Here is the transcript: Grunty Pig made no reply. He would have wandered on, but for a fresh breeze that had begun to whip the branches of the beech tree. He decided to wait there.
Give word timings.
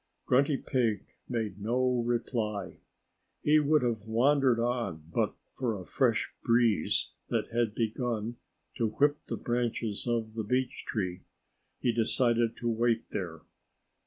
Grunty 0.25 0.57
Pig 0.57 1.05
made 1.29 1.61
no 1.61 2.01
reply. 2.01 2.79
He 3.43 3.59
would 3.59 3.83
have 3.83 4.07
wandered 4.07 4.59
on, 4.59 5.03
but 5.13 5.35
for 5.55 5.79
a 5.79 5.85
fresh 5.85 6.33
breeze 6.43 7.11
that 7.29 7.49
had 7.51 7.75
begun 7.75 8.37
to 8.77 8.87
whip 8.87 9.23
the 9.27 9.37
branches 9.37 10.07
of 10.07 10.33
the 10.33 10.43
beech 10.43 10.85
tree. 10.87 11.21
He 11.81 11.91
decided 11.91 12.57
to 12.57 12.67
wait 12.67 13.11
there. 13.11 13.41